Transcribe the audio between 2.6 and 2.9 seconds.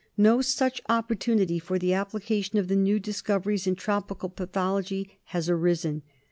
the